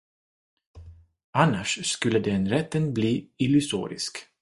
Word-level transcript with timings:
Annars 1.31 1.85
skulle 1.91 2.19
den 2.19 2.47
rätten 2.49 2.93
bli 2.93 3.29
illusorisk. 3.37 4.17